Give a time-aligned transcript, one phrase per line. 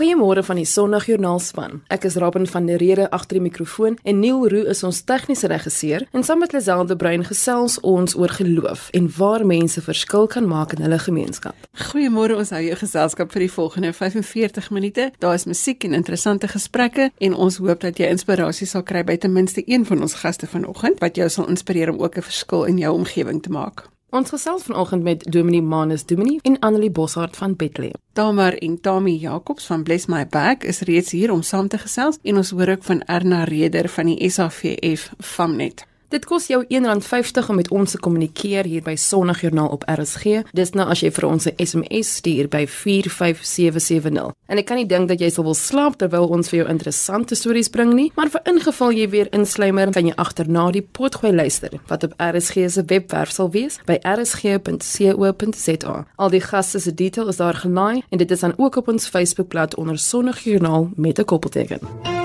[0.00, 1.82] Goeiemôre van die Sondagjoernaal span.
[1.92, 5.50] Ek is Robin van der Rede agter die mikrofoon en Neil Roo is ons tegniese
[5.52, 6.06] regisseur.
[6.16, 10.48] En saam met Lazelle de Bruin gesels ons oor geloof en waar mense verskil kan
[10.48, 11.68] maak in hulle gemeenskap.
[11.90, 15.10] Goeiemôre, ons hou jou geselskap vir die volgende 45 minute.
[15.20, 19.20] Daar is musiek en interessante gesprekke en ons hoop dat jy inspirasie sal kry by
[19.20, 22.64] ten minste een van ons gaste vanoggend wat jou sal inspireer om ook 'n verskil
[22.64, 23.90] in jou omgewing te maak.
[24.10, 28.00] Ons gesels vanoggend met Dominee Manus Dominee en Annelie Boshart van Bethlehem.
[28.12, 32.18] Tamar en Tammy Jacobs van Bless My Bag is reeds hier om saam te gesels
[32.22, 35.86] en ons hoor ook van Erna Reder van die SAVF Famnet.
[36.10, 40.40] Dit kos jou R1.50 om met ons te kommunikeer hier by Sondagjoernaal op RSG.
[40.58, 44.32] Dis nou as jy vir ons 'n SMS stuur by 45770.
[44.46, 47.34] En ek kan nie dink dat jy sal wil slaap terwyl ons vir jou interessante
[47.34, 51.70] stories bring nie, maar vir ingeval jy weer insluimer, kan jy agterna die potgooi luister
[51.86, 56.06] wat op RSG se webwerf sal wees by rsg.co.za.
[56.16, 59.08] Al die gaste se detail is daar gelaai en dit is dan ook op ons
[59.08, 62.19] Facebookblad onder Sondagjoernaal met 'n koppelteken.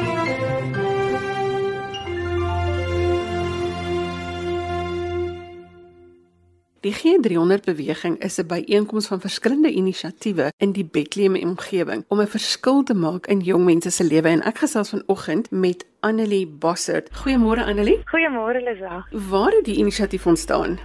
[6.85, 12.27] Die G300 beweging is 'n byeenkoms van verskillende inisiatiewe in die Bethlehem omgewing om 'n
[12.27, 17.09] verskil te maak in jong mense se lewe en ek gesels vanoggend met Annelie Bossert.
[17.09, 18.03] Goeiemôre Annelie.
[18.13, 19.05] Goeiemôre Lisa.
[19.29, 20.79] Waar het die inisiatief ontstaan?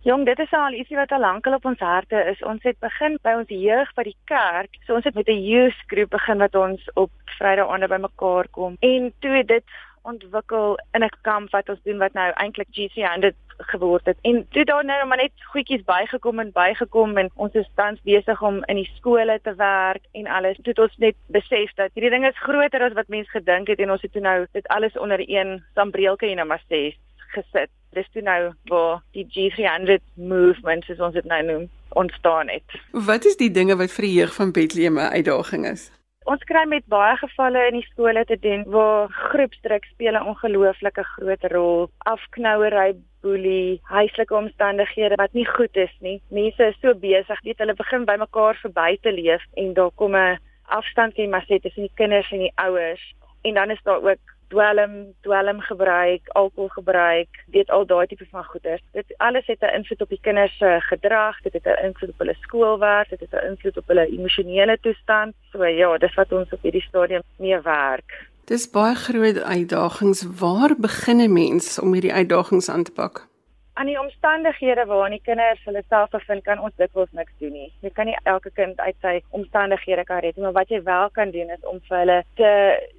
[0.00, 2.42] Jong, dit is al ietsie wat al lankal op ons harte is.
[2.42, 4.70] Ons het begin by ons jeug by die kerk.
[4.86, 8.76] So ons het met 'n youth groep begin wat ons op Vrydae bymekaar kom.
[8.80, 9.64] En toe dit
[10.02, 14.18] ontwikkel in 'n kamp wat ons doen wat nou eintlik GC100 geword het.
[14.22, 18.42] En toe daar nou maar net goedjies bygekom en bygekom en ons is tans besig
[18.42, 20.56] om in die skole te werk en alles.
[20.62, 23.78] Toe het ons net besef dat hierdie ding is groter as wat mense gedink het
[23.78, 26.94] en ons het toe nou dit alles onder een sambreelke en nou maar sê
[27.34, 27.70] gesit.
[27.94, 32.78] Dis toe nou waar die G300 movement soos ons dit nou noem ontstaan het.
[32.90, 35.90] Wat is die dinge wat vir die jeug van Bethlehem 'n uitdaging is?
[36.24, 41.04] Ons kry met baie gevalle in die skole te doen waar groepsdruk speel 'n ongelooflike
[41.04, 41.90] groot rol.
[42.12, 46.22] Afknouery, boelie, huislike omstandighede wat nie goed is nie.
[46.30, 50.16] Mense is so besig, weet hulle begin by mekaar verby te leef en daar kom
[50.16, 50.38] 'n
[50.78, 53.04] afstandjie maar sê tussen die kinders en die ouers.
[53.42, 54.94] En dan is daar ook dwelm,
[55.26, 58.82] dwelm gebruik, alkohol gebruik, weet al daai tipe van goeders.
[58.92, 62.18] Dit alles het 'n invloed op die kinders se gedrag, dit het 'n invloed op
[62.18, 65.34] hulle skoolwerk, dit het 'n invloed op hulle emosionele toestand.
[65.52, 68.28] So ja, dis wat ons op hierdie stadium mee werk.
[68.44, 70.26] Dis baie groot uitdagings.
[70.40, 73.32] Waar begin 'n mens om hierdie uitdagings aan te pak?
[73.74, 77.70] aan die omstandighede waarin die kinders hulle self bevind kan ons dikwels niks doen nie.
[77.82, 81.10] Jy kan nie elke kind uit sy omstandighede kan red nie, maar wat jy wel
[81.16, 82.52] kan doen is om vir hulle te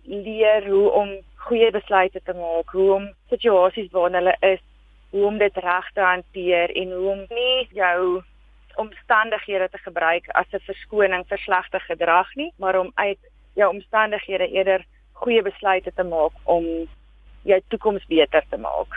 [0.03, 1.15] leer hoe om
[1.47, 4.61] goeie besluite te maak, hoe om situasies waarin hulle is,
[5.13, 8.21] hoe om dit reg te hanteer en hoe om nie jou
[8.81, 13.19] omstandighede te gebruik as 'n verskoning vir slegte gedrag nie, maar om uit
[13.53, 16.65] jou omstandighede eerder goeie besluite te maak om
[17.43, 18.91] jou toekoms beter te maak.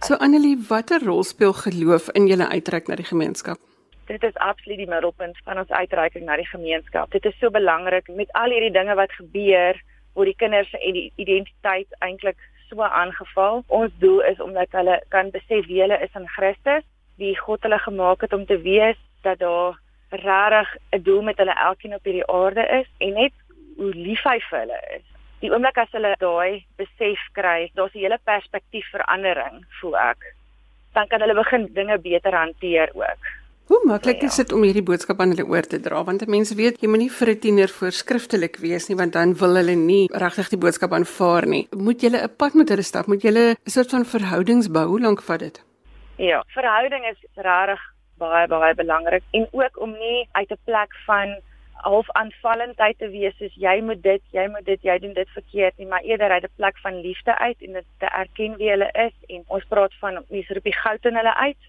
[0.00, 3.58] So Annelie, watter rol speel geloof in julle uitreik na die gemeenskap?
[4.06, 7.10] Dit is absoluut die middelpunt van ons uitreiking na die gemeenskap.
[7.10, 9.76] Dit is so belangrik met al hierdie dinge wat gebeur,
[10.14, 10.78] word die kinders se
[11.16, 12.38] identiteit eintlik
[12.68, 13.64] so aangeval.
[13.68, 16.84] Ons doel is om dat hulle kan besef wie hulle is in Christus,
[17.16, 19.78] wie God hulle gemaak het om te wees, dat daar
[20.10, 23.32] regtig 'n doel met hulle elkeen op hierdie aarde is en net
[23.76, 25.10] hoe lief hy vir hulle is
[25.40, 30.34] die oomblik as hulle daai besef kry, daar's 'n hele perspektiefverandering, voel ek.
[30.94, 33.24] Dan kan hulle begin dinge beter hanteer ook.
[33.70, 36.00] Hoe maklik is dit om hierdie boodskap aan hulle oor te dra?
[36.02, 39.76] Want mense weet jy moenie vir 'n tiener voorskriftelik wees nie, want dan wil hulle
[39.78, 41.68] nie regtig die boodskap aanvaar nie.
[41.70, 43.06] Moet jy 'n pad met hulle stap?
[43.06, 44.86] Moet jy 'n soort van verhoudings bou?
[44.86, 45.62] Hoe lank vat dit?
[46.18, 47.80] Ja, verhouding is regtig
[48.18, 51.38] baie baie belangrik en ook om nie uit 'n plek van
[51.72, 55.78] half aanvallendheid te wees soos jy moet dit, jy moet dit, jy doen dit verkeerd
[55.78, 58.90] nie, maar eerder uit 'n plek van liefde uit en dit te erken wie hulle
[58.92, 61.62] is en ons praat van mense roep die goud in hulle uit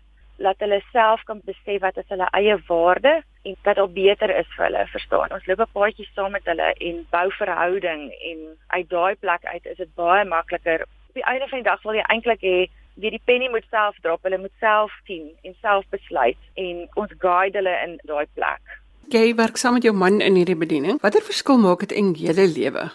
[0.45, 3.13] laat hulle self kan besef wat is hulle eie waarde
[3.49, 5.33] en dat dit beter is vir hulle verstaan.
[5.37, 9.65] Ons loop 'n paadjie saam met hulle en bou verhouding en uit daai plek uit
[9.65, 10.85] is dit baie makliker.
[11.09, 12.59] Op die einde van die dag wil jy eintlik hê
[12.95, 17.11] wie die penny moet self drop, hulle moet self sien en self besluit en ons
[17.17, 20.99] guide hulle in daai plek jy werk saam met jou man in hierdie bediening.
[21.03, 22.89] Watter verskil maak dit in julle lewe?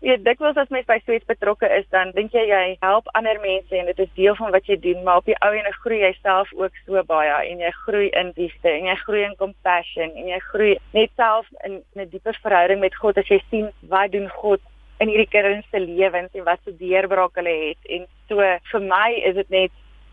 [0.00, 3.36] Ja, dikwels as mens by so iets betrokke is, dan dink jy jy help ander
[3.42, 5.50] mense en dit is deel van wat jy doen, maar op die ou
[5.82, 9.36] groei jy self ook so baie en jy groei in liefde en jy groei in
[9.36, 13.68] compassion en jy groei net self in 'n dieper verhouding met God as jy sien
[13.92, 14.60] wat doen God
[15.00, 17.80] in hierdie kinders se lewens en wat se deurbraak hulle het.
[17.88, 18.40] En so
[18.72, 19.72] vir my is dit net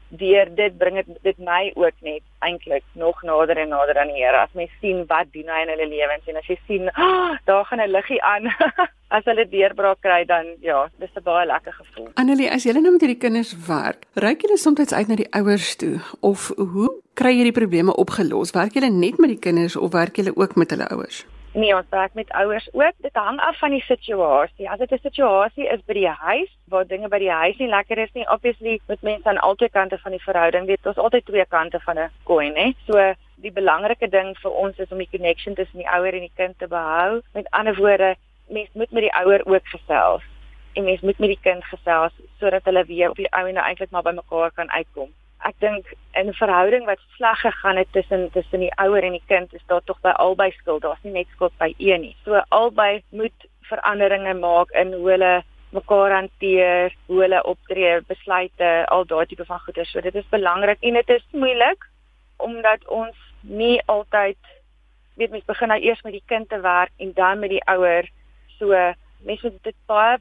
[0.10, 4.24] deur dit bring dit dit my ook net eintlik nog nader en nader aan die
[4.24, 4.38] Here.
[4.38, 7.66] As mens sien wat doen hy in hulle lewens en as jy sien, oh, daar
[7.66, 8.48] gaan 'n liggie aan.
[9.16, 12.10] as hulle deurbraak kry dan ja, dis 'n baie lekker gevoel.
[12.16, 15.76] Annelie, as jy nou met hierdie kinders werk, reik jy soms uit na die ouers
[15.76, 18.52] toe of hoe kry jy die probleme opgelos?
[18.52, 21.26] Werk jy net met die kinders of werk jy ook met hulle ouers?
[21.58, 22.94] Nee, ons werk met ouers ook.
[22.98, 24.70] Dit hang af van die situasie.
[24.70, 27.98] As dit 'n situasie is by die huis waar dinge by die huis nie lekker
[27.98, 31.46] is nie, obviously moet mense aan albei kante van die verhouding weet, ons altyd twee
[31.46, 32.74] kante van 'n coin, hè.
[32.86, 36.36] So die belangrike ding vir ons is om die connection tussen die ouer en die
[36.36, 37.22] kind te behou.
[37.34, 38.16] Met ander woorde,
[38.48, 40.24] mens moet met die ouer ook gesels
[40.74, 43.90] en mens moet met die kind gesels sodat hulle weer op die ou en eintlik
[43.90, 45.10] maar by mekaar kan uitkom
[45.46, 49.28] ek dink in 'n verhouding wat sleg gegaan het tussen tussen die ouer en die
[49.28, 50.82] kind is daar tog by albei skuld.
[50.82, 52.16] Daar's nie net skuld by een nie.
[52.24, 59.06] So albei moet veranderinge maak in hoe hulle mekaar hanteer, hoe hulle optree, besluite, al
[59.06, 59.86] daai tipe van goeie.
[59.86, 61.90] So dit is belangrik en dit is moeilik
[62.38, 64.38] omdat ons nie altyd
[65.18, 68.10] weet mens begin nou eers met die kind te werk en dan met die ouer.
[68.60, 68.74] So
[69.26, 70.18] mense moet dit baie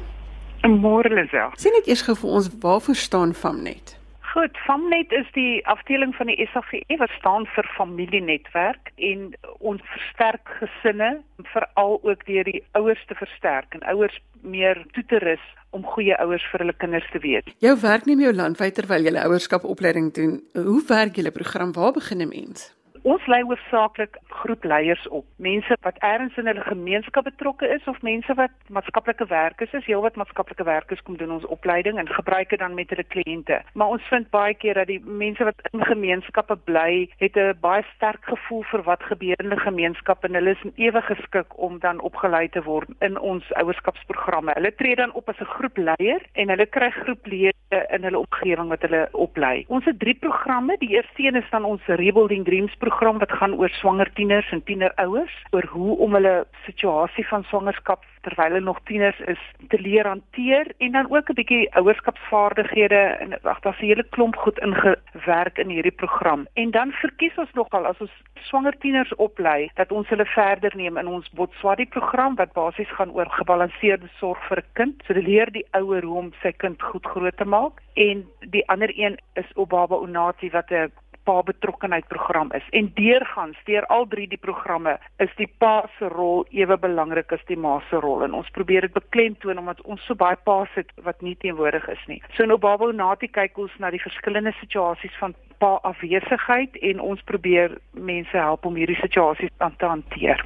[0.66, 1.50] Môre Lisel.
[1.54, 3.98] Sien net eers gou vir ons waarvoor staan Famnet?
[4.32, 10.48] Goed, Famnet is die afdeling van die SAGE wat staan vir familienetwerk en ons versterk
[10.60, 15.84] gesinne, veral ook deur die ouers te versterk en ouers meer toe te rus om
[15.84, 17.44] goeie ouers vir hulle kinders te wees.
[17.58, 20.40] Jou werk neem jou landwyd terwyl jy ouerskapopleiding doen.
[20.52, 21.72] Hoe werk julle program?
[21.72, 22.77] Waar begin 'n mens?
[23.02, 25.24] Ons lei hoofsaaklik groepleiers op.
[25.36, 29.86] Mense wat ergens in hulle gemeenskap betrokke is of mense wat maatskaplike werkers is.
[29.86, 33.60] Heelwat maatskaplike werkers kom doen ons opleiding en gebruik dit dan met hulle kliënte.
[33.74, 37.84] Maar ons vind baie keer dat die mense wat in gemeenskappe bly, het 'n baie
[37.94, 42.00] sterk gevoel vir wat gebeur in 'n gemeenskap en hulle is ewig geskik om dan
[42.00, 44.52] opgelei te word in ons ouerskapsprogramme.
[44.54, 47.52] Hulle tree dan op as 'n groepleier en hulle kry groeplede
[47.88, 49.64] in hulle omgewing wat hulle oplei.
[49.68, 50.76] Ons het drie programme.
[50.78, 54.50] Die eerste een is dan ons Rebuilding Dreams program program wat gaan oor swanger tieners
[54.50, 59.42] en tienerouers oor hoe om hulle situasie van swangerskap terwyl hulle nog tieners is
[59.72, 64.36] te leer hanteer en dan ook 'n bietjie ouerskapsvaardighede en wag daar's 'n hele klomp
[64.36, 66.46] goed ingewerk in hierdie program.
[66.54, 70.96] En dan verkies ons nogal as ons swanger tieners oplei dat ons hulle verder neem
[70.96, 75.02] in ons Botswadi program wat basies gaan oor gebalanseerde sorg vir 'n kind.
[75.06, 78.90] So leer die ouer hoe om sy kind goed groot te maak en die ander
[78.94, 80.92] een is Obaba Unati wat 'n
[81.28, 82.64] pa betrokkenheid program is.
[82.78, 87.44] En deurgaan steur al drie die programme is die pa se rol ewe belangrik as
[87.50, 90.92] die ma se rol en ons probeer dit beklemtoon omdat ons so baie pa's het
[91.04, 92.22] wat nie teenwoordig is nie.
[92.36, 97.24] So nou Babo Nati kyk ons na die verskillende situasies van pa afwesigheid en ons
[97.28, 100.44] probeer mense help om hierdie situasies aan te hanteer.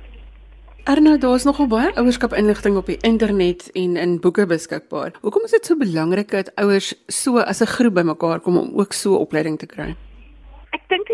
[0.91, 5.13] Arno, daar is nogal baie ouerskap inligting op die internet en in boeke beskikbaar.
[5.23, 8.93] Hoekom is dit so belangrik dat ouers so as 'n groep bymekaar kom om ook
[8.93, 9.95] so opleiding te kry?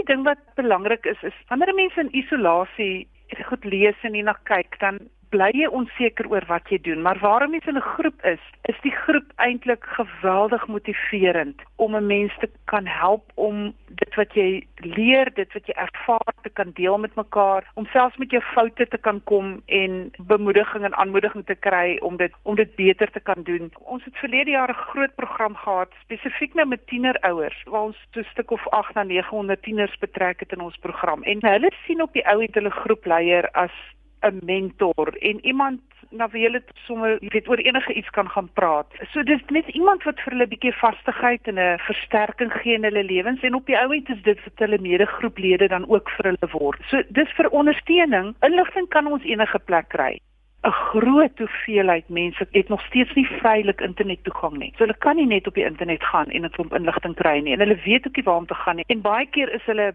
[0.09, 3.09] Ding wat belangrik is is wanneer mense in isolasie
[3.50, 4.99] goed lees en nie na kyk dan
[5.33, 8.79] bly jy onseker oor wat jy doen, maar waarom jy in 'n groep is, is
[8.83, 14.67] die groep eintlik geweldig motiverend om 'n mens te kan help om dit wat jy
[14.77, 18.89] leer, dit wat jy ervaar te kan deel met mekaar, om selfs met jou foute
[18.89, 23.21] te kan kom en bemoediging en aanmoediging te kry om dit om dit beter te
[23.21, 23.71] kan doen.
[23.79, 28.21] Ons het verlede jaar 'n groot program gehad spesifiek nou met tienerouers waar ons so
[28.21, 32.03] 'n stuk of 8 na 900 tieners betrek het in ons program en hulle sien
[32.03, 33.73] op die ou het hulle groepleier as
[34.23, 38.87] 'n mentor en iemand na wie hulle sommer weet oor enige iets kan gaan praat.
[39.13, 42.85] So dis net iemand wat vir hulle 'n bietjie vastigheid en 'n versterking gee in
[42.85, 46.25] hulle lewens en op die ou end is dit vir hulle medegroeplede dan ook vir
[46.25, 46.81] hulle word.
[46.89, 48.35] So dis vir ondersteuning.
[48.41, 50.21] Inligting kan ons enige plek kry.
[50.65, 54.73] 'n groot hoeveelheid mense het nog steeds nie vrylik internettoegang nie.
[54.77, 57.53] So hulle kan nie net op die internet gaan en 'n klomp inligting kry nie.
[57.53, 58.85] En hulle weet ook nie waar om te gaan nie.
[58.89, 59.95] En baie keer is hulle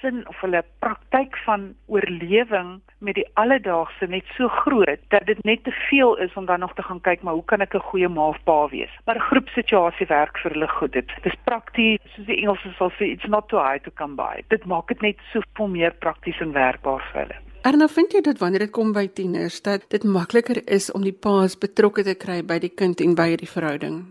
[0.00, 5.64] sin of hulle praktyk van oorlewing met die alledaagse net so groot dat dit net
[5.64, 8.08] te veel is om dan nog te gaan kyk maar hoe kan ek 'n goeie
[8.08, 8.92] ma of pa wees.
[9.06, 10.92] Maar groepsituasie werk vir hulle goed.
[10.92, 14.42] Dit is prakties, soos die Engelse sal sê, it's not too high to come by.
[14.48, 17.36] Dit maak dit net soveel meer prakties en werkbaar vir hulle.
[17.66, 21.16] Erna, vind jy dit wanneer dit kom by tieners dat dit makliker is om die
[21.26, 24.04] paas betrokke te kry by die kind en by hierdie verhouding?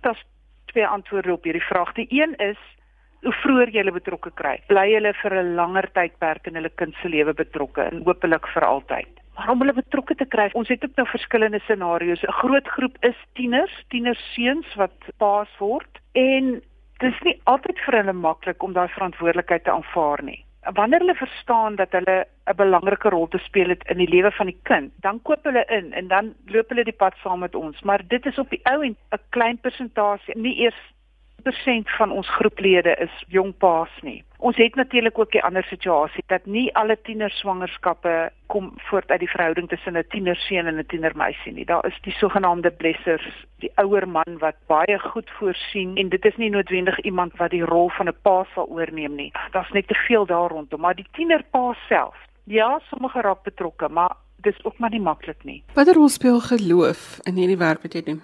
[0.00, 0.24] Daar's
[0.72, 1.92] twee antwoorde op hierdie vraag.
[1.92, 2.56] Die een is
[3.26, 6.94] hoe vroeër jy hulle betrokke kry, bly hulle vir 'n langer tydperk in hulle kind
[7.02, 9.12] se lewe betrokke en hopelik vir altyd.
[9.36, 12.22] Maar om hulle betrokke te kry, ons het ook nou verskillende scenario's.
[12.22, 16.62] 'n Groot groep is tieners, tienerseuns wat paas word en
[16.98, 21.14] dit is nie altyd vir hulle maklik om daai verantwoordelikheid te aanvaar nie wanneer hulle
[21.14, 24.92] verstaan dat hulle 'n belangrike rol te speel het in die lewe van die kind,
[25.00, 27.82] dan koop hulle in en dan loop hulle die pad saam met ons.
[27.82, 30.80] Maar dit is op die ou en 'n klein persentasie, nie eers
[31.44, 34.24] 90% van ons groeplede is jong paas nie.
[34.38, 39.30] Ons het natuurlik ook 'n ander situasie dat nie alle tienerswangerskappe kom voort uit die
[39.30, 41.64] verhouding tussen 'n tienerseun en 'n tienermeisie nie.
[41.64, 46.36] Daar is die sogenaamde blessers, die ouer man wat baie goed voorsien en dit is
[46.36, 49.32] nie noodwendig iemand wat die rol van 'n pa sal oorneem nie.
[49.50, 52.16] Daar's net te veel daar rondom, maar die tienerpa self.
[52.44, 55.62] Ja, sommige raak betrokke, maar dis ook maar nie maklik nie.
[55.74, 58.22] Watter rol speel geloof in hierdie werk wat jy doen?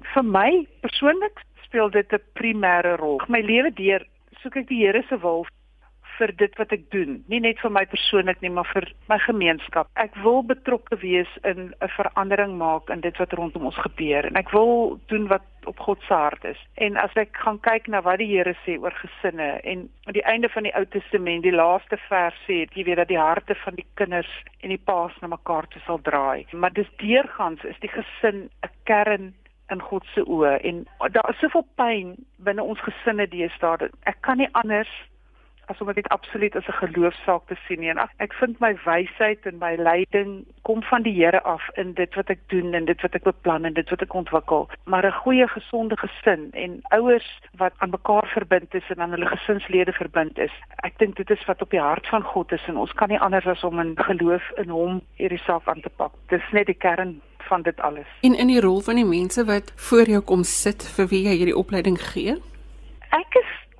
[0.00, 1.40] Vir my persoonlik
[1.74, 3.20] speel dit 'n primêre rol.
[3.28, 4.06] My lewe deur
[4.42, 5.46] soek ek die Here se wil
[6.18, 9.88] vir dit wat ek doen, nie net vir my persoonlik nie, maar vir my gemeenskap.
[9.96, 14.36] Ek wil betrokke wees in 'n verandering maak in dit wat rondom ons gebeur en
[14.36, 16.60] ek wil doen wat op God se hart is.
[16.76, 20.24] En as ek gaan kyk na wat die Here sê oor gesinne en aan die
[20.24, 23.74] einde van die Ou Testament, die laaste vers sê, jy weet dat die harte van
[23.74, 24.30] die kinders
[24.62, 26.46] en die paas na mekaar toe sal draai.
[26.52, 29.34] Maar dis deurgangs is die gesin 'n kern
[29.72, 33.90] in God se oë en daar is soveel pyn binne ons gesinne deesdae.
[34.04, 34.92] Ek kan nie anders
[35.66, 37.88] as om dit absoluut as 'n geloofsaak te sien nie.
[37.88, 42.14] En ek vind my wysheid en my leiding kom van die Here af in dit
[42.14, 44.68] wat ek doen en dit wat ek beplan en dit wat ek ontwikkel.
[44.84, 49.26] Maar 'n goeie gesonde gesin en ouers wat aan mekaar verbind is en aan hulle
[49.26, 50.52] gesinslede verbind is
[50.82, 53.20] ek dink dit is wat op die hart van God is en ons kan nie
[53.20, 56.12] anders as om in geloof in hom hierdie saak aan te pak.
[56.28, 58.08] Dis net die kern van dit alles.
[58.20, 61.36] En in die rol van die mense wat voor jou kom sit vir wie jy
[61.40, 62.36] hierdie opleiding gee?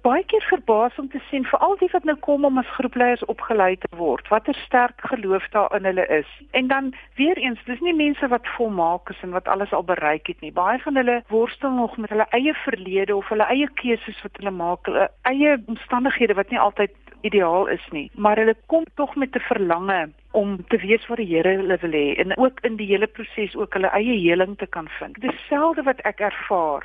[0.04, 3.22] Baie keer verbaas om te sien vir al die wat nou kom om as groepleiers
[3.32, 6.32] opgelei te word, watter sterk geloof daar in hulle is.
[6.50, 10.26] En dan weer eens, dis nie mense wat volmaak is en wat alles al bereik
[10.28, 10.50] het nie.
[10.52, 14.52] Baie van hulle worstel nog met hulle eie verlede of hulle eie keuses wat hulle
[14.52, 16.92] maak, hulle eie omstandighede wat nie altyd
[17.24, 21.30] ideaal is nie, maar hulle kom tog met 'n verlange om te weet wat die
[21.32, 24.66] Here hulle wil hê en ook in die hele proses ook hulle eie heling te
[24.66, 25.20] kan vind.
[25.20, 26.84] Dieselfde wat ek ervaar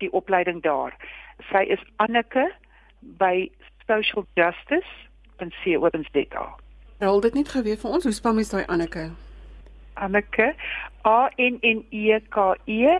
[0.00, 0.96] die opleiding daar.
[1.50, 2.52] Sy is Anneke
[3.00, 3.50] by
[3.86, 5.11] Social Justice
[5.64, 6.54] www.co.za.
[6.98, 9.10] Rol dit net geweet vir ons, hoe spel mens daai Anneke?
[9.94, 10.54] Anneke
[11.04, 12.98] A N N E K E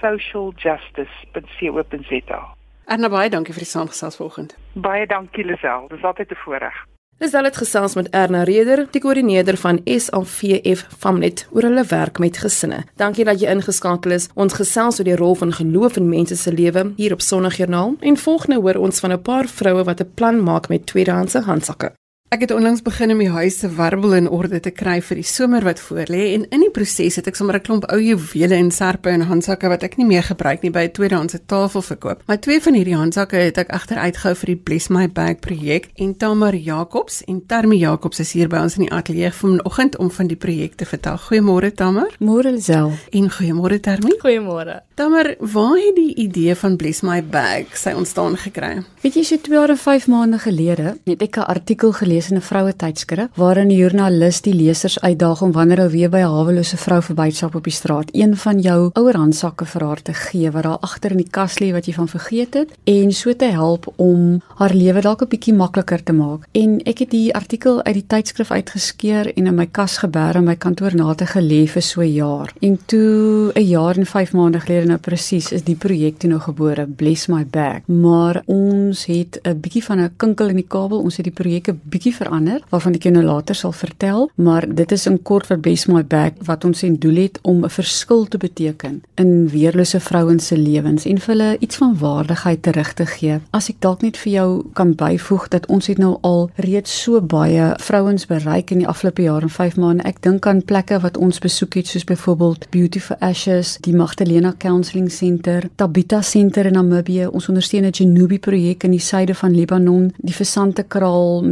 [0.00, 2.54] @socialjustice.co.za.
[2.86, 4.56] En baie dankie vir die saamgesels vanoggend.
[4.72, 6.86] Baie dankie Lisel, dis altyd 'n voorreg.
[7.18, 12.20] Dis al dit gesels met Erna Reder, die koördineerder van SAVF Famnet oor hulle werk
[12.22, 12.84] met gesinne.
[12.94, 14.28] Dankie dat jy ingeskakel is.
[14.38, 18.22] Ons gesels oor die rol van geloof in mense se lewe hier op Sondagjoernaal en
[18.22, 21.92] volgende hoor ons van 'n paar vroue wat 'n plan maak met tweedehandse handsakke.
[22.28, 25.24] Ek het onlangs begin om die huis se warbel in orde te kry vir die
[25.24, 28.70] somer wat voorlê en in die proses het ek sommer 'n klomp ou juwele en
[28.70, 32.22] serpe en handsakke wat ek nie meer gebruik nie by 'n tweedehandse tafel verkoop.
[32.26, 35.88] Maar twee van hierdie handsakke het ek agter uitgehou vir die Bless My Bag projek
[35.96, 40.10] en Tamar Jacobs en Termi Jacobs is hier by ons in die ateljee vanoggend om
[40.10, 41.16] van die projek te vertel.
[41.16, 42.12] Goeiemôre Tamar.
[42.20, 42.92] Môre Lisel.
[43.10, 44.12] En goeiemôre Termi.
[44.18, 44.82] Goeiemôre.
[44.94, 48.84] Tamar, waar het die idee van Bless My Bag sy ontstaan gekry?
[49.00, 52.36] Weet jy, so 2 jaar en 5 maande gelede het ek 'n artikel gelees in
[52.36, 56.34] 'n vroue tydskrif waarin 'n joernalis die lesers uitdaag om wanneer hulle weer by 'n
[56.36, 60.50] hawelose vrou verbystap op die straat, een van jou ouer handsakke vir haar te gee
[60.50, 63.44] wat daar agter in die kas lê wat jy van vergeet het en so te
[63.44, 66.46] help om haar lewe dalk 'n bietjie makliker te maak.
[66.52, 70.44] En ek het die artikel uit die tydskrif uitgeskeur en in my kas geberg in
[70.44, 72.52] my kantoor na te gelê vir so 'n jaar.
[72.60, 76.40] En toe 'n jaar en 5 maande gelede nou presies is die projek toe nou
[76.40, 77.86] gebore, Bless My Bag.
[77.86, 80.98] Maar ons het 'n bietjie van 'n kinkel in die kabel.
[81.00, 84.66] Ons het die projek 'n bietjie verander waarvan ek jou nou later sal vertel, maar
[84.66, 87.70] dit is in kort vir Bless My Bag wat ons en doel het om 'n
[87.70, 92.92] verskil te beteken in weerlose vrouens se lewens en vir hulle iets van waardigheid terug
[92.92, 93.40] te gee.
[93.50, 97.20] As ek dalk net vir jou kan byvoeg dat ons het nou al reeds so
[97.20, 100.02] baie vrouens bereik in die afgelope jaar en 5 maande.
[100.08, 104.54] Ek dink aan plekke wat ons besoek het soos byvoorbeeld Beauty for Ashes, die Magdalena
[104.58, 107.26] Counselling Center, Tabita Center in Namibië.
[107.26, 111.42] Ons ondersteun 'n Genubi projek in die suide van Libanon, die Versante Kraal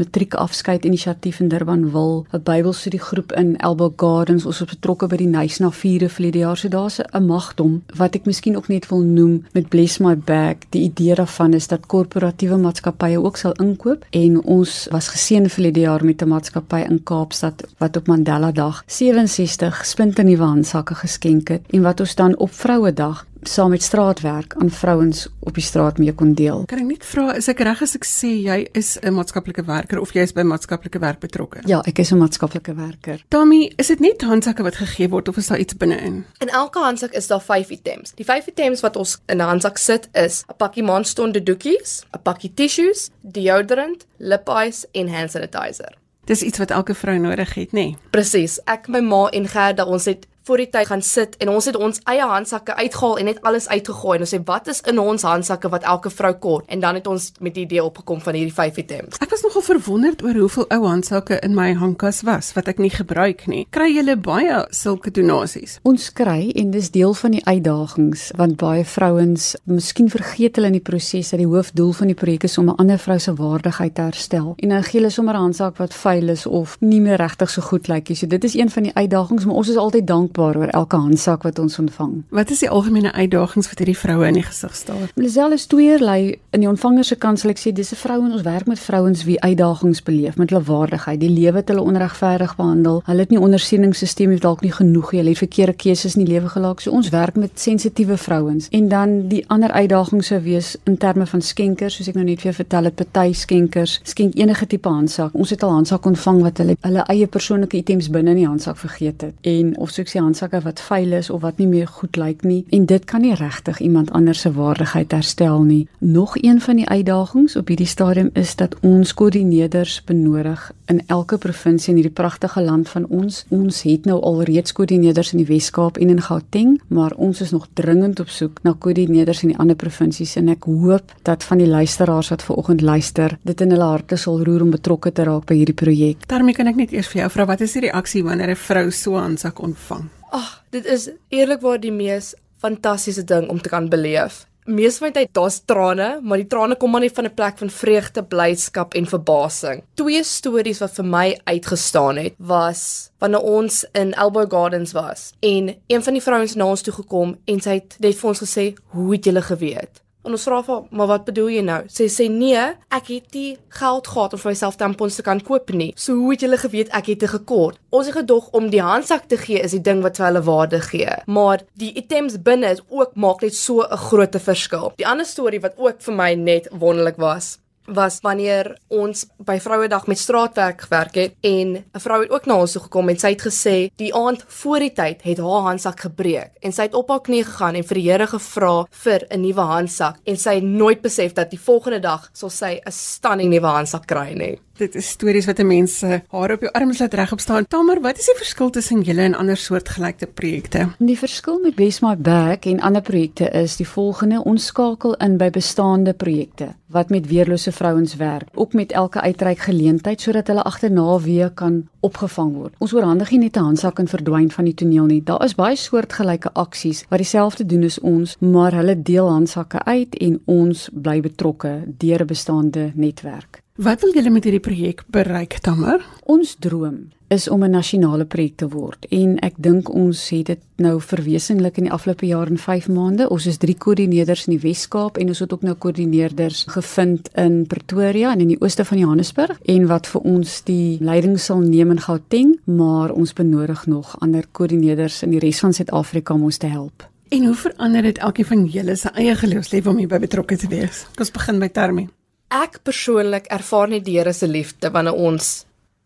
[0.47, 4.47] matriekafskeid inisiatief in Durbanville, 'n Bybelstudiegroep in Elbow Gardens.
[4.47, 6.57] Ons is betrokke by die Nysna vierde verlede jaar.
[6.57, 10.57] So daar's 'n magdom wat ek miskien ook net wil noem met Bless My Bag.
[10.71, 15.81] Die idee daarvan is dat korporatiewe maatskappye ook sal inkoop en ons was geseën verlede
[15.81, 21.63] jaar met 'n maatskappy in Kaapstad wat op Mandela Dag 67 splinternuwe handsakke geskenk het
[21.71, 26.13] en wat ons dan op Vrouedag saam met straatwerk aan vrouens op die straat mee
[26.13, 26.65] kon deel.
[26.67, 30.01] Kan ek net vra, is ek reg as ek sê jy is 'n maatskaplike werker
[30.01, 31.61] of jy is by maatskaplike werk betrokke?
[31.67, 33.25] Ja, ek is 'n maatskaplike werker.
[33.29, 36.25] Tommy, is dit net handsakke wat gegee word of is daar iets binne-in?
[36.41, 38.13] In elke handsak is daar 5 items.
[38.15, 42.23] Die 5 items wat ons in 'n handsak sit is 'n pakkie maanstonde doekies, 'n
[42.23, 45.95] pakkie tissues, deodorant, lip ice en hand sanitizer.
[46.27, 47.73] Dis iets wat elke vrou nodig het, nê?
[47.73, 47.97] Nee?
[48.11, 48.59] Presies.
[48.67, 51.77] Ek my ma en Gerda, ons het voor die tyd gaan sit en ons het
[51.77, 55.25] ons eie handsakke uitgehaal en net alles uitgegooi en ons sê wat is in ons
[55.27, 58.55] handsakke wat elke vrou kort en dan het ons met die idee opgekom van hierdie
[58.55, 59.19] 5 items.
[59.25, 62.93] Ek was nogal verwonderd oor hoeveel ou handsakke in my hangkas was wat ek nie
[62.95, 63.65] gebruik nie.
[63.75, 65.81] Kry julle baie sulke donasies?
[65.83, 70.79] Ons kry en dis deel van die uitdagings want baie vrouens, miskien vergeet hulle in
[70.79, 73.95] die proses dat die hoofdoel van die projek is om 'n ander vrou se waardigheid
[73.95, 74.55] te herstel.
[74.63, 77.63] En dan gee hulle sommer 'n handsak wat vuil is of nie meer regtig so
[77.63, 78.17] goed lyk nie.
[78.17, 80.97] So dit is een van die uitdagings, maar ons is altyd dankbaar dankbaar oor elke
[80.97, 82.25] handsak wat ons ontvang.
[82.31, 85.11] Wat is die algemene uitdagings wat hierdie vroue in die gesig staar?
[85.15, 86.39] Lisel is tweeërlei.
[86.51, 88.79] In die ontvanger se kant sal ek sê dis 'n vrou en ons werk met
[88.79, 91.21] vrouens wie uitdagings beleef met hulle waardigheid.
[91.21, 93.03] Die lewe het hulle onregverdig behandel.
[93.05, 95.21] Hulle het nie ondersteuningssisteem het dalk nie genoeg nie.
[95.21, 96.81] Hulle het verkeerde keuses in die lewe gemaak.
[96.81, 98.69] So ons werk met sensitiewe vrouens.
[98.71, 102.41] En dan die ander uitdaging sou wees in terme van skenkers, soos ek nou net
[102.41, 105.35] vir jou vertel het, party skenkers skenk enige tipe handsak.
[105.35, 108.77] Ons het al handsak ontvang wat hulle hulle eie persoonlike items binne in die handsak
[108.77, 109.35] vergeet het.
[109.41, 112.45] En of so ek sê handsakke wat vuil is of wat nie meer goed lyk
[112.45, 115.89] nie en dit kan nie regtig iemand anders se waardigheid herstel nie.
[115.99, 121.39] Nog een van die uitdagings op hierdie stadium is dat ons koördineerders benodig in elke
[121.39, 123.45] provinsie in hierdie pragtige land van ons.
[123.49, 127.53] Ons het nou al reeds koördineerders in die Wes-Kaap en in Gauteng, maar ons is
[127.55, 131.63] nog dringend op soek na koördineerders in die ander provinsies en ek hoop dat van
[131.63, 135.47] die luisteraars wat vanoggend luister, dit in hulle harte sal roer om betrokke te raak
[135.49, 136.27] by hierdie projek.
[136.31, 138.91] Daarmee kan ek net eers vir jou vra, wat is die reaksie wanneer 'n vrou
[138.91, 140.16] so 'n handsak ontvang?
[140.37, 144.43] Ag, dit is eerlikwaar die mees fantastiese ding om te kan beleef.
[144.67, 147.59] Mees van die tyd daar's trane, maar die trane kom maar net van 'n plek
[147.63, 149.83] van vreugde, blydskap en verbasing.
[149.95, 155.75] Twee stories wat vir my uitgestaan het, was wanneer ons in Elbow Gardens was en
[155.87, 158.75] een van die vrouens na ons toe gekom en sy het net vir ons gesê,
[158.93, 161.79] "Hoe het julle geweet?" En ons vra vir maar wat bedoel jy nou?
[161.93, 162.63] Sy sê nee,
[162.95, 165.93] ek het nie geld gehad om vir myself tampons te kan koop nie.
[165.95, 167.79] So hoe het julle geweet ek het te gekort?
[167.95, 170.81] Ons het gedog om die handsak te gee is die ding wat vir hulle waarde
[170.89, 171.15] gee.
[171.31, 174.93] Maar die items binne is ook maak net so 'n groot verskil.
[174.99, 180.07] Die ander storie wat ook vir my net wonderlik was, was wanneer ons by Vrouedag
[180.07, 183.31] met straatwerk gewerk het en 'n vrou het ook na ons toe gekom en sy
[183.31, 187.09] het gesê die aand voor die tyd het haar handsak gebreek en sy het op
[187.09, 190.65] haar knie gegaan en vir die Here gevra vir 'n nuwe handsak en sy het
[190.65, 194.66] nooit besef dat die volgende dag sal sy 'n stunning nuwe handsak kry nie.
[194.77, 197.67] Dit is stories wat 'n mens se haar op jou arms laat regop staan.
[197.67, 200.89] Tamer, wat is die verskil tussen julle en ander soortgelyke projekte?
[200.99, 205.37] Die verskil met Best My Back en ander projekte is die volgende: ons skakel in
[205.37, 210.63] by bestaande projekte wat met weerlose vrouens werk, ook met elke uitreik geleentheid sodat hulle
[210.63, 212.75] agterna weer kan opgevang word.
[212.79, 215.23] Ons oorhandig nie net 'n handsak en verdwyn van die toneel nie.
[215.23, 220.15] Daar is baie soortgelyke aksies wat dieselfde doen as ons, maar hulle deel handsakke uit
[220.15, 223.65] en ons bly betrokke deur 'n bestaande netwerk.
[223.77, 226.01] Wat wil julle met hierdie projek bereik, Tamer?
[226.25, 230.59] Ons droom is om 'n nasionale projek te word en ek dink ons het dit
[230.77, 233.29] nou verwesenlik in die afgelope jaar in 5 maande.
[233.29, 237.67] Ons is 3 koördineerders in die Wes-Kaap en ons het ook nou koördineerders gevind in
[237.67, 241.91] Pretoria en in die ooste van Johannesburg en wat vir ons die leiding sal neem
[241.91, 246.57] in Gauteng, maar ons benodig nog ander koördineerders in die res van Suid-Afrika om ons
[246.57, 247.11] te help.
[247.29, 251.05] En hoe verander dit elkeen van julle se eie geloofslewe om hierby betrokke te wees?
[251.05, 252.09] Kom ons begin by Termie.
[252.53, 255.65] Ek persoonlik ervaar net die Here se liefde wanneer ons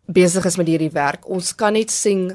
[0.09, 1.27] besig is met hierdie werk.
[1.29, 2.31] Ons kan net sien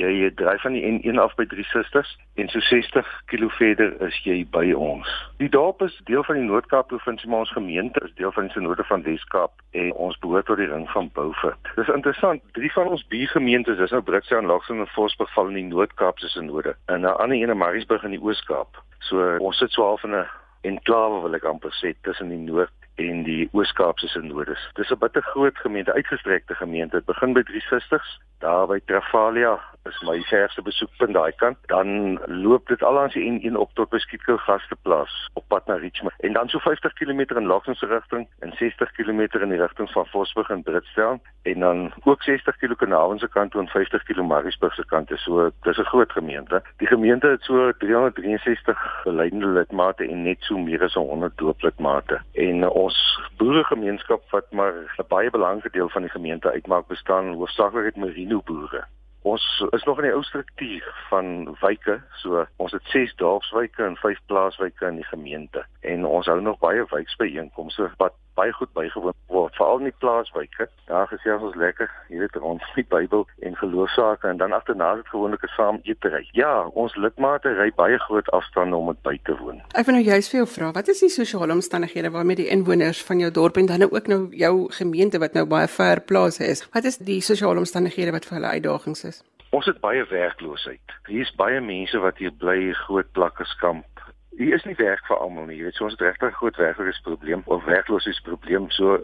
[0.00, 4.16] Jy dryf van die N1 af by Drie Susters en so 60 km verder is
[4.24, 5.10] jy by ons.
[5.36, 8.56] Die dorp is deel van die Noord-Kaap provinsie, maar ons gemeente is deel van die
[8.56, 11.70] Sinode van Wes-Kaap en ons behoort tot die ring van Beaufort.
[11.76, 15.60] Dis interessant, drie van ons buurgemeentes, dis nou Britsdale en Laksen en Vosburg val in
[15.60, 18.80] die Noord-Kaapse Sinode en 'n ander een in Mariesburg in die Oos-Kaap.
[19.12, 20.24] So ons sit so half in 'n
[20.68, 24.70] enklawe wil ek amper sê tussen die Noord en die Oos-Kaapse Sinodes.
[24.74, 26.96] Dis 'n bitter groot gemeente, uitgestrekte gemeente.
[26.96, 31.58] Dit begin by Drie Susters, daar by Travalia is my verste besoekpunt daai kant.
[31.68, 35.76] Dan loop dit al langs die N1 op tot by Skietkou Gasteplaas op pad na
[35.80, 36.14] Richmond.
[36.24, 40.06] En dan so 50 km in Laksens rigting en 60 km in die rigting van
[40.06, 44.26] Vosburg en Britsdale en dan ook 60 km Kanaan se kant toe en 50 km
[44.26, 45.12] Mariesburg se kant.
[45.14, 46.62] So dis 'n groot gemeente.
[46.76, 52.20] Die gemeente het so 363 geleidende lidmate en net so meer as 100 dooplidmate.
[52.32, 52.98] En uh, ons
[53.40, 58.42] boeregemeenskap wat maar 'n baie belangrike deel van die gemeente uitmaak, bestaan hoofsaaklik uit merino
[58.44, 58.84] boere.
[59.22, 63.96] Ons is nog in die ou struktuur van wyke, so ons het 6 dorpswyke en
[63.96, 69.14] 5 plaaswyke in die gemeente en ons hou nog baie wijksbyeenkomste wat baie goed bygewoon
[69.26, 70.68] word, veral in die plaaswyke.
[70.88, 75.02] Daar gesels ons lekker, jy weet, rond die Bybel en geloofsake en dan agterna is
[75.02, 76.28] dit gewoonlik 'n saam eetery.
[76.32, 79.62] Ja, ons lidmate ry baie groot afstande om dit by te woon.
[79.74, 83.02] Ek wil nou juist vir jou vra, wat is die sosiale omstandighede waarmee die inwoners
[83.02, 86.44] van jou dorp en dan nou ook nou jou gemeente wat nou baie ver plase
[86.46, 86.66] is?
[86.72, 89.22] Wat is die sosiale omstandighede wat vir hulle uitdagings is?
[89.54, 90.94] Ons het baie werkloosheid.
[91.06, 93.93] Hier is baie mense wat hier bly, groot plakkeskamp.
[94.36, 95.58] Hier is nie werk vir almal nie.
[95.58, 98.70] Jy weet, so ons het regtig groot werkloosheidprobleem of werkloosheidsprobleem.
[98.70, 98.98] So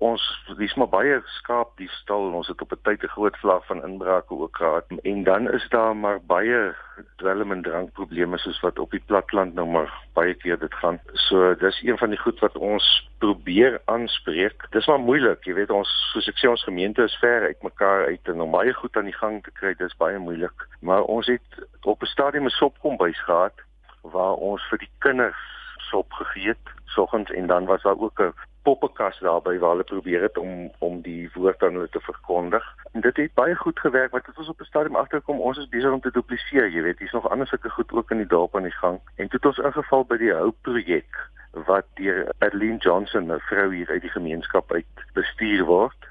[0.00, 0.22] ons
[0.58, 3.84] dis maar baie skaap die stal ons het op 'n tyd 'n groot vlak van
[3.84, 6.74] inbrake ook gehad en dan is daar maar baie
[7.16, 11.54] dwelm en drankprobleme soos wat op die platland nou maar baie keer dit gaan so
[11.54, 15.90] dis een van die goed wat ons probeer aanspreek dis maar moeilik jy weet ons
[16.12, 19.10] soos ek sê ons gemeente is ver uit mekaar uit en om baie goed aan
[19.12, 21.48] die gang te kry dis baie moeilik maar ons het
[21.82, 23.54] op 'n stadium 'n sopkombuis gehad
[24.02, 25.42] waar ons vir die kinders
[25.90, 30.22] sop gegee het soggens en dan was daar ook 'n poppekas daarby waar hulle probeer
[30.22, 32.64] het om om die woord aan hulle te verkondig.
[32.92, 35.68] En dit het baie goed gewerk want dit was op 'n stadium agterkom ons is
[35.68, 38.56] besig om te dupliseer, jy weet, hier's nog ander sulke goed ook in die dorp
[38.56, 39.00] aan die gang.
[39.16, 43.74] En toe het ons ingeval by die Hope projek wat deur Adeline Johnson, 'n vrou
[43.74, 46.08] hier uit die gemeenskap uit bestuur word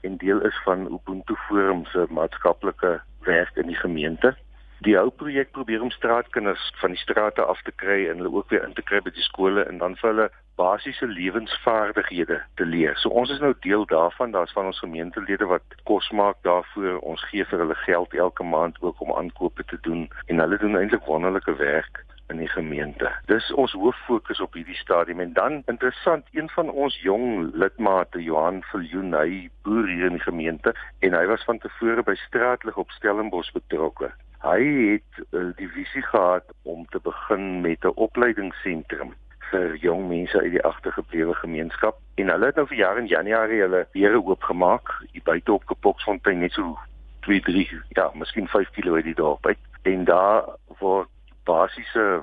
[0.00, 4.36] en deel is van Ubuntu Forum se maatskaplike werk in die gemeente.
[4.82, 8.48] Die ou projek probeer om straatkinders van die strate af te kry en hulle ook
[8.50, 10.24] weer in te kry by die skole en dan vir hulle
[10.58, 12.96] basiese lewensvaardighede te leer.
[12.98, 14.34] So ons is nou deel daarvan.
[14.34, 16.98] Daar's van ons gemeentelede wat kos maak daarvoor.
[17.12, 20.74] Ons gee vir hulle geld elke maand ook om aankope te doen en hulle doen
[20.80, 22.02] eintlik wonderlike werk
[22.34, 23.12] in die gemeente.
[23.30, 28.22] Dis ons hoof fokus op hierdie stadium en dan interessant, een van ons jong lidmate,
[28.22, 30.74] Johan Viljoen, hy boer hier in die gemeente
[31.06, 34.10] en hy was van tevore by Straatlig op Stellenbosch betrokke.
[34.42, 39.14] Hy het uh, die visie gehad om te begin met 'n opleidingsentrum
[39.50, 43.60] vir jong mense uit die agtergeblewe gemeenskap en hulle het nou vir jaar in Januarie
[43.60, 46.78] hulle deure oopgemaak hier buite op Kapoksfontein net so
[47.20, 50.44] 2 3 ja, miskien 5 km uit die dorp uit en daar
[50.78, 51.08] word
[51.44, 52.22] basiese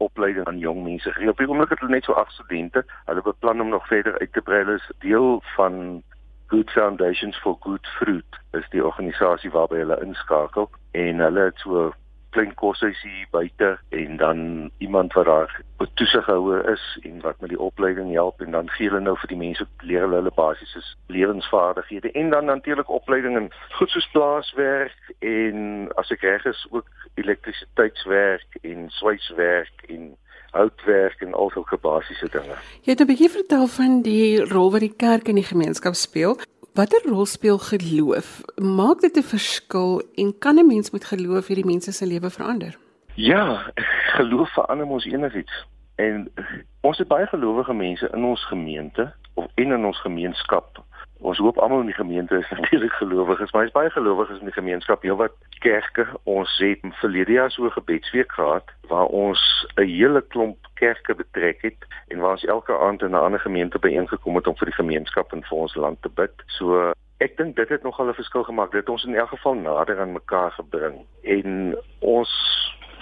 [0.00, 1.28] opleiding aan jong mense gegee.
[1.28, 2.84] Op die oomblik het hulle net so 8 studente.
[3.04, 4.62] Hulle beplan om nog verder uit te brei.
[4.64, 6.02] Hulle is deel van
[6.50, 8.26] Good Foundations for Good Fruit.
[8.50, 10.66] Dis die organisasie waarby hulle inskakel
[10.98, 11.92] en hulle het so
[12.34, 14.40] klein koshuisie buite en dan
[14.78, 15.54] iemand wat daar
[15.94, 19.38] toesighouer is en wat met die opleiding help en dan gee hulle nou vir die
[19.38, 25.86] mense leer hulle hulle basiese lewensvaardighede en dan natuurlik opleiding in goed soos plaaswerk en
[26.02, 30.14] as ek reg is ook elektrisiteitswerk en swyswerk en
[30.50, 32.56] houtwerk en al sulke basiese dinge.
[32.82, 36.38] Jy het 'n bietjie vertel van die rol wat die kerk in die gemeenskap speel
[36.74, 38.40] watter rol speel geloof?
[38.56, 42.78] Maak dit 'n verskil en kan 'n mens met geloof hierdie mense se lewe verander?
[43.14, 43.72] Ja,
[44.16, 45.66] geloof verander ons enigiets.
[45.94, 46.32] En
[46.80, 50.84] ons het baie gelowige mense in ons gemeente of en in ons gemeenskap
[51.20, 54.56] ons hoop almal in die gemeente is natuurlik gelowiges, maar is baie gelowiges in die
[54.56, 55.02] gemeenskap.
[55.02, 60.56] Heelwat kerke, ons het verlede jaar so 'n gebedsweek gehad waar ons 'n hele klomp
[60.74, 64.56] kerke betrek het en waar ons elke aand in 'n ander gemeente byeengekom het om
[64.56, 66.32] vir die gemeenskap en vir ons land te bid.
[66.46, 68.70] So ek dink dit het nogal 'n verskil gemaak.
[68.70, 72.30] Dit het ons in elk geval nader aan mekaar gebring en ons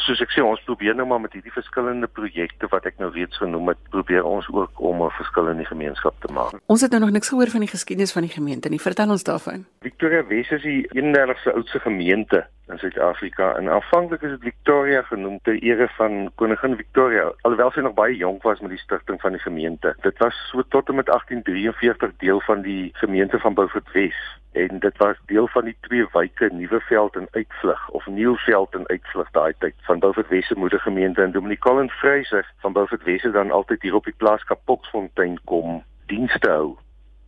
[0.04, 3.38] soos ek sê ons probeer nou maar met hierdie verskillende projekte wat ek nou reeds
[3.40, 6.60] genoem het, probeer ons ook om 'n verskil in die gemeenskap te maak.
[6.66, 8.80] Ons het nou nog niks gehoor van die geskiedenis van die gemeente nie.
[8.80, 9.66] Vertel ons daarvan.
[9.80, 13.54] Victoria Wes is die 31ste oudste gemeente in Suid-Afrika.
[13.56, 18.16] En aanvanklik is dit Victoria genoem ter ere van koningin Victoria, alhoewel sy nog baie
[18.16, 19.94] jonk was met die stigting van die gemeente.
[20.02, 24.16] Dit was so tot en met 1843 deel van die gemeente van Beaufort Wes
[24.58, 29.30] en dit was deel van die twee wyke Nuweveld en Uitvlug of Nieuwveld en Uitvlug
[29.30, 31.22] daai tyd van Beaufort Wes se moedergemeente.
[31.22, 35.38] En Dominic Colin Fraser van Beaufort Wes het dan altyd hier op die plaas Kapoksfontein
[35.44, 36.76] kom dienste hou.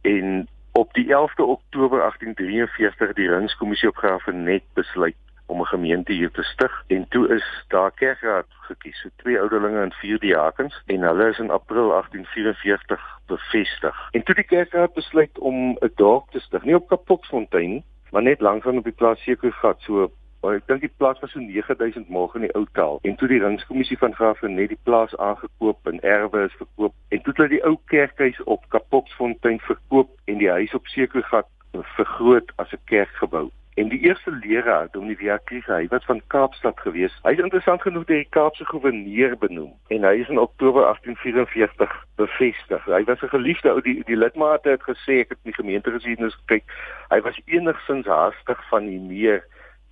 [0.00, 5.16] En op die 11de Oktober 1843 die Ringskommissie op Graafrenet besluit
[5.50, 9.82] om 'n gemeente hier te stig en toe is daar kerkraad gekies, so twee ouderlinge
[9.82, 14.08] en vier diakens en hulle is in April 1844 bevestig.
[14.10, 18.40] En toe die kerkraad besluit om 'n dorp te stig, nie op Kapoksfontein, maar net
[18.40, 20.10] langs aan op die plaas Sekergat, so
[20.40, 22.98] Maar ek dink die plaas was so 9000 môre in die ou taal.
[23.04, 27.20] En toe die ringskommissie van Graaf net die plaas aangekoop en erwe is verkoop en
[27.20, 31.48] toe het hulle die ou kerkhuis op Kapoksfontein verkoop en die huis op Sekergat
[31.96, 33.50] vergroot as 'n kerkgebou.
[33.80, 37.14] En die eerste leraar, Dominee Kriege, hy was van Kaapstad gewees.
[37.24, 41.94] Hy is interessant genoeg deur die Kaapse goewerneur benoem en hy is in Oktober 1844
[42.20, 42.84] bevestig.
[42.84, 46.36] Hy was 'n geliefde ou die die lidmate het gesê ek het in die gemeentegeskiedenis
[46.42, 46.68] gekyk.
[47.08, 49.40] Hy was enigsins haastig van die meer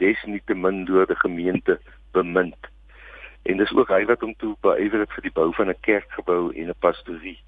[0.04, 1.80] desnietemin deur die gemeente
[2.12, 2.60] bemind.
[3.42, 6.52] En dis ook hy wat hom toe beywer het vir die bou van 'n kerkgebou
[6.52, 7.40] en 'n pastorie.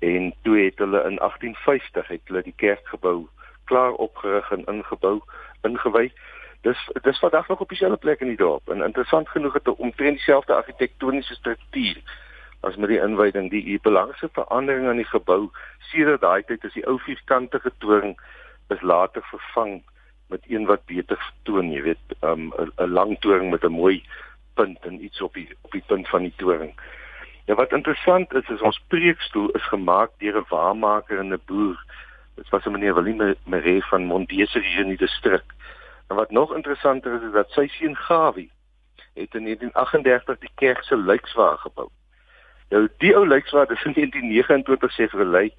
[0.00, 3.28] En toe het hulle in 1850 het hulle die kerkgebou
[3.66, 5.20] klaar opgerig en ingebou,
[5.62, 6.12] ingewy.
[6.60, 8.68] Dis dis vandag nog op dieselfde plek in die dorp.
[8.68, 12.00] En interessant genoeg het hulle omtrent dieselfde argitektoniese struktuur
[12.60, 13.50] as met die inwyding.
[13.50, 18.16] Die, die belangrikste verandering aan die gebou sedert daai tyd is die ou vierkantige toring
[18.68, 19.82] is later vervang
[20.26, 24.02] met een wat beter vertoon, jy weet, 'n um, 'n lang toring met 'n mooi
[24.54, 26.74] punt en iets op die op die punt van die toring.
[27.46, 31.84] Ja, wat interessant is, is ons preekstoel is gemaak deur 'n waarmaker en 'n boer.
[32.36, 35.44] Dit was 'n meneer Willem Maree van Mondese hier in die distrik.
[36.08, 38.50] En wat nog interessanter is, is dat sy seun Gawie
[39.14, 41.88] het in 1938 die kerk se lijkswaar gebou.
[42.68, 45.54] Nou die ou lijkswaar is in 1929 sê verlei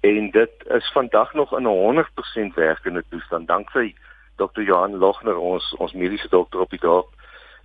[0.00, 3.94] en dit is vandag nog in 'n 100% werkende toestand danksy
[4.36, 4.62] Dr.
[4.62, 7.08] Johan Lochner ons ons mediese dokter op die dorp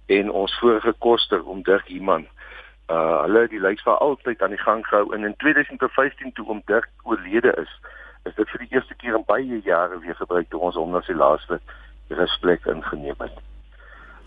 [0.05, 2.27] en ons vorige koster om Dirk Iman.
[2.91, 6.61] Uh hulle die lyks vir altyd aan die gang gehou en in 2015 toe om
[6.65, 7.73] Dirk oorlede is,
[8.23, 11.01] is dit vir die eerste keer in baie jare weer gebruik toe ons hom na
[11.05, 11.59] sy laaste
[12.09, 13.39] rusplek ingeneem het.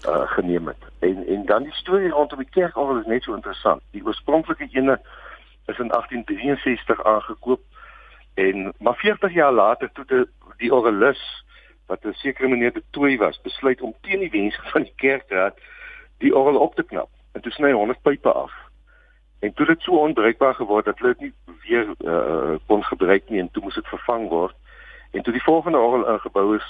[0.09, 0.89] Uh geneem het.
[0.99, 3.83] En en dan die storie rondom die kerk al is net so interessant.
[3.91, 4.99] Die oorspronklike ene
[5.67, 7.61] is in 1863 aangekoop
[8.35, 10.25] en maar 40 jaar later toe die,
[10.57, 11.23] die orgelis
[11.87, 15.59] wat 'n sekere meneer de Tooi was, besluit om teen die wense van die kerkraad
[16.19, 18.53] die orgel op te knap en toe sny hy 100 pype af.
[19.45, 21.33] En toe dit so onbruikbaar geword dat dit nie
[21.67, 24.57] weer uh, kon gebruik nie en toe moes dit vervang word.
[25.11, 26.69] En toe die volgende orgel ingebou is,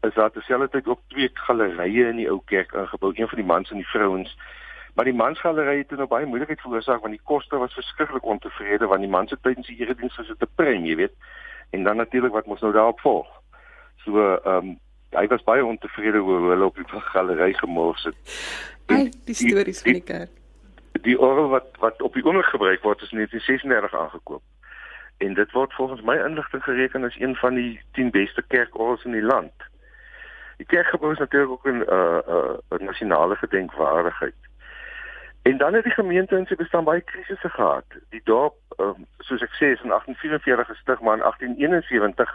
[0.00, 3.70] is daar terselfdertyd ook twee gallerye in die ou kerk ingebou, een vir die mans
[3.70, 4.32] en die vrouens.
[4.98, 9.06] Maar die mansgalery het nou baie moeilikheid veroorsaak want die koste was verskriklik ontevrede want
[9.06, 11.14] die mans het tydens die erediens gesit te prem, jy weet.
[11.70, 13.30] En dan natuurlik wat mos nou daarop volg.
[14.02, 14.74] So ehm um,
[15.14, 18.18] hy was baie ontevrede oor hoe hulle op die galery gemors het.
[18.90, 20.37] Ai, die stories van die kerk.
[21.02, 24.42] Die orgel wat wat op die ondergrond gebruik word is in 1936 aangekoop.
[25.18, 29.12] En dit word volgens my inligting gereken as een van die 10 beste kerkorgels in
[29.12, 29.52] die land.
[30.56, 34.34] Die kerkgebou is natuurlik ook 'n uh, uh, nasionale gedenkwaardigheid.
[35.42, 37.84] En dan het die gemeente in sy bestaan baie krisisse gehad.
[38.08, 42.34] Die dorp, um, soos ek sê, is in 1844 gestig, maar in 1871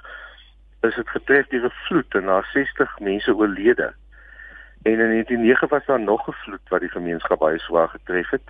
[0.82, 3.93] is dit getref deur 'n vloed en daar 60 mense oorlede.
[4.83, 8.47] En in 1909 was daar nog 'n vloed wat die gemeenskap baie swaar getref het.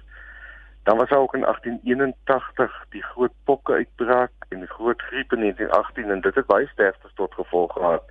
[0.84, 5.40] Dan was daar ook in 1881 die groot pokke uitbraak en die groot griep in
[5.40, 8.04] 1918 en dit het baie sterftes tot gevolg gehad.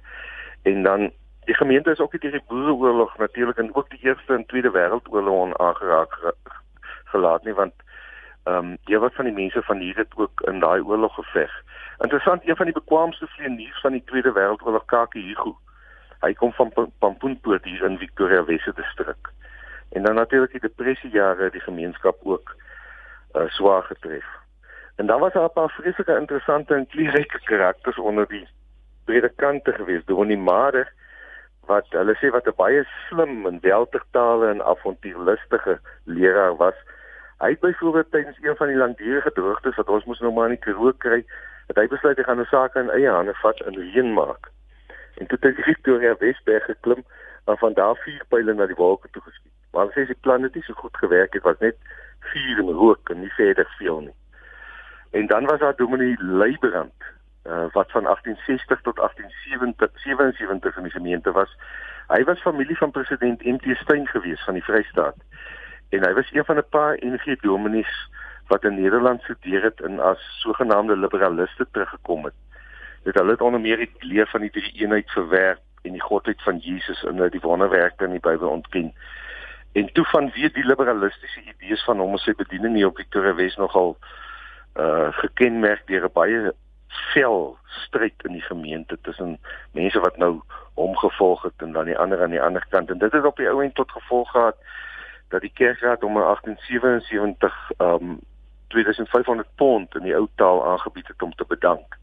[0.62, 1.12] En dan
[1.44, 5.56] die gemeente is ook deur die boereoorlog natuurlik en ook die Eerste en Tweede Wêreldoorlog
[5.56, 6.35] aangeraak
[7.04, 7.74] gelaat nie want
[8.44, 11.52] ehm um, jy was van die mense van hier het ook in daai oorlog geveg.
[11.98, 15.58] Interessant, een van die bekwaamste vlieëniers van die Tweede Wêreldoorlog, Kaki Hugo.
[16.22, 19.30] Hy kom van Pampoenpoort hier in Victoria Wesse distrik.
[19.92, 22.54] En dan natuurlik die depressiejare die gemeenskap ook
[23.35, 24.24] uh, swaar getref.
[24.96, 28.48] En dan was daar 'n paar vreeslike interessante en kleurryke karakters onder die
[29.04, 30.92] predikante gewees, Dominee Mader
[31.66, 36.74] wat hulle sê wat 'n baie slim en weltertale en avontuurlustige leraar was.
[37.38, 40.58] Hy het byvoorbeeld tydens een van die langdurige droogtes wat ons moes nou maar in
[40.58, 41.24] die Karoo kry,
[41.66, 44.50] het hy besluit hy gaan 'n saak in eie hande vat en reën maak.
[45.20, 47.05] En toe het hy Victoria Wesberg geklim
[47.44, 49.53] en van daar vier pile na die wolke toe geskiet.
[49.72, 51.77] Maar hy sê sy plan het nie so goed gewerk het, was net
[52.33, 54.16] vuur en rook en nie verder veel nie.
[55.11, 56.94] En dan was daar Dominee Leibrand
[57.46, 61.57] uh, wat van 1860 tot 1877 in die gemeente was.
[62.09, 65.16] Hy was familie van president MT Steyn gewees van die Vrystaat.
[65.88, 68.11] En hy was een van 'n paar NG dominees
[68.46, 72.35] wat in Nederland studeer het en as sogenaamde liberaliste teruggekom het.
[73.03, 76.59] Dit hulle onder meer die leer van die drie eenheid verwerp en die godheid van
[76.59, 78.95] Jesus in die wonderwerke in die Bybel ontken.
[79.73, 83.35] En toe van wie die liberalistiese idees van hom as sy bediening hier op Victoria
[83.35, 83.97] Wes nogal
[84.81, 86.53] uh gekenmerk deur 'n baie
[87.12, 89.38] vel stryd in die gemeente tussen
[89.73, 90.41] mense wat nou
[90.75, 93.37] hom gevolg het en dan die ander aan die ander kant en dit het op
[93.37, 94.57] die ou end tot gevolg gehad
[95.29, 98.21] dat die kerkraad om in 1877 um
[98.69, 101.97] 2500 pond in die ou taal aangebied het om te bedank.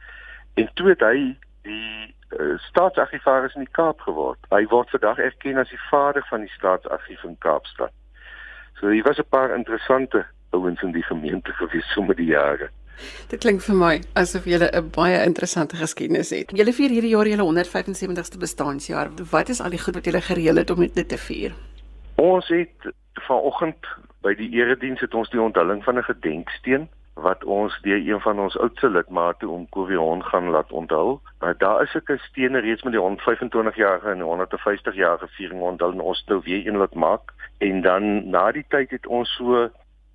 [0.53, 4.39] En toe het hy die uh, staatsargivaris in die Kaap geword.
[4.49, 7.93] Hy word vandag erken as die vader van die staatsargief in Kaapstad.
[8.79, 12.69] So hier was 'n paar interessante ouens in die gemeente gewees so met die jare.
[13.27, 16.51] Dit klink vir my asof jy 'n baie interessante geskiedenis het.
[16.51, 19.09] Julle vier hierdie jaar julle 175ste bestaanjaar.
[19.31, 21.51] Wat is al die goed wat julle gereël het om dit te vier?
[22.15, 23.85] Ons het vanoggend
[24.21, 26.89] by die erediens het ons die onthulling van 'n gedenksteen
[27.21, 31.21] wat ons deur een van ons oudste lidmate om Kovion gaan laat onthul.
[31.39, 35.91] Maar daar is 'n stene reeds met die 125 jaar en 150 jaar viering onthul
[35.91, 39.69] en ons nou weer een laat maak en dan na die tyd het ons so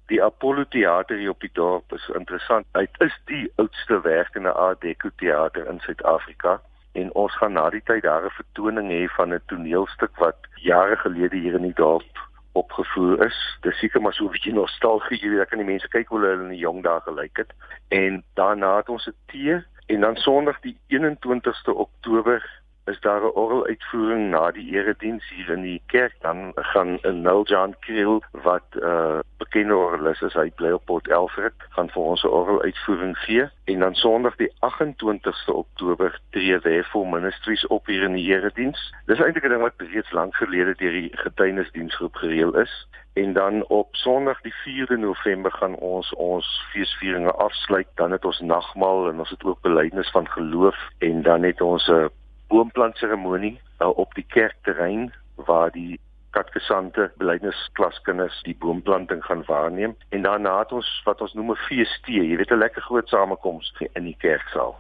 [0.07, 2.67] Die Apollo teater hier op die dorp is interessant.
[2.73, 6.61] Dit is die oudste werkende Art Deco teater in Suid-Afrika
[6.93, 10.97] en ons gaan na die tyd daar 'n vertoning hê van 'n toneelstuk wat jare
[10.97, 12.21] gelede hier in die dorp
[12.55, 13.39] opgevoer is.
[13.61, 16.21] Dis seker maar so 'n bietjie nostalgie, jy weet, ek kan die mense kyk hoe
[16.21, 17.53] hulle in die jong dae gelyk het.
[17.89, 23.35] En daarna het ons 'n tee en dan Sondag die 21ste Oktober is daar 'n
[23.35, 26.15] oraluitvoering na die erediens hier in die kerk.
[26.21, 30.85] Dan gaan 'n Nul John Kriel wat 'n uh, bekende oralis is hy bly op
[30.85, 33.49] Port Elfrid gaan vir ons 'n oraluitvoering gee.
[33.65, 39.21] En dan Sondag die 28ste Oktober tree Wefel Ministries op hier in die erediens dis
[39.21, 42.87] eintlik 'n ding wat reeds lank gelede deur die getuienisdiensgroep gereël is.
[43.15, 47.87] En dan op Sondag die 4de November gaan ons ons feesvieringe afsluit.
[47.95, 50.77] Dan het ons nagmaal en ons het ook belydenis van geloof.
[50.99, 52.11] En dan het ons 'n
[52.49, 56.01] boomplant seremonie uh, op die kerkterrein waar die
[56.35, 62.25] katkesante belydenisklaskinders die boomplanting gaan waarneem en daarna het ons wat ons noem 'n feestee,
[62.31, 64.75] jy weet 'n lekker groot samekoms in die kerksaal.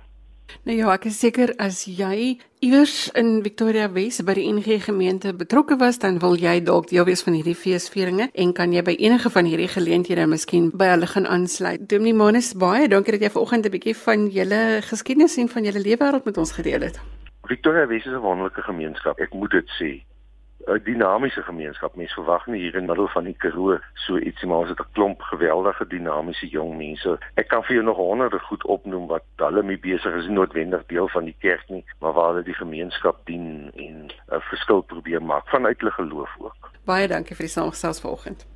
[0.64, 5.32] Nou ja, ek is seker as jy iewers in Victoria Wes by die NG gemeente
[5.36, 8.94] betrokke was, dan wil jy dalk deel wees van hierdie feesvieringe en kan jy by
[8.98, 11.88] enige van hierdie geleenthede miskien by hulle gaan aansluit.
[11.88, 15.80] Dominee Manus, baie dankie dat jy vanoggend 'n bietjie van julle geskiedenis en van julle
[15.80, 17.00] lewenswêreld met ons gedeel het.
[17.46, 19.18] Victoria Wes is 'n wonderlike gemeenskap.
[19.18, 20.04] Ek moet dit sê.
[20.66, 21.94] 'n Dinamiese gemeenskap.
[21.94, 24.92] Mens verwag nie hier in middel van die Karoo so ietsie maar ons het 'n
[24.92, 27.18] klomp geweldige dinamiese jong mense.
[27.34, 30.86] Ek kan vir jou nog honderde goed opnoem wat hulle mee besig is, nie noodwendig
[30.86, 35.22] deel van die kerk nie, maar waar hulle die gemeenskap dien en 'n verskil probeer
[35.22, 36.70] maak vanuit hulle geloof ook.
[36.84, 38.46] Baie dankie vir die saamgesels vanoggend.